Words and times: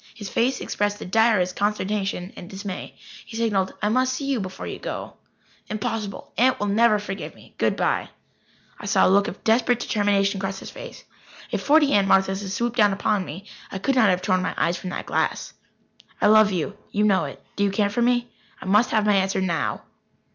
His 0.15 0.29
face 0.29 0.61
expressed 0.61 0.97
the 0.97 1.05
direst 1.05 1.55
consternation 1.55 2.33
and 2.35 2.49
dismay. 2.49 2.95
He 3.23 3.37
signalled: 3.37 3.75
"I 3.83 3.89
must 3.89 4.13
see 4.13 4.25
you 4.25 4.39
before 4.39 4.65
you 4.65 4.79
go." 4.79 5.13
"Impossible. 5.69 6.33
Aunt 6.39 6.59
will 6.59 6.65
never 6.65 6.97
forgive 6.97 7.35
me. 7.35 7.53
Good 7.59 7.75
bye." 7.75 8.09
I 8.79 8.87
saw 8.87 9.05
a 9.05 9.09
look 9.11 9.27
of 9.27 9.43
desperate 9.43 9.77
determination 9.79 10.39
cross 10.39 10.57
his 10.57 10.71
face. 10.71 11.03
If 11.51 11.61
forty 11.61 11.93
Aunt 11.93 12.07
Marthas 12.07 12.41
had 12.41 12.49
swooped 12.49 12.77
down 12.77 12.93
upon 12.93 13.23
me, 13.23 13.45
I 13.71 13.77
could 13.77 13.93
not 13.93 14.09
have 14.09 14.23
torn 14.23 14.41
my 14.41 14.55
eyes 14.57 14.75
from 14.75 14.89
that 14.89 15.05
glass. 15.05 15.53
"I 16.19 16.25
love 16.25 16.51
you. 16.51 16.75
You 16.89 17.03
know 17.03 17.25
it. 17.25 17.39
Do 17.55 17.63
you 17.63 17.69
care 17.69 17.91
for 17.91 18.01
me? 18.01 18.31
I 18.59 18.65
must 18.65 18.89
have 18.89 19.05
my 19.05 19.13
answer 19.13 19.39
now." 19.39 19.83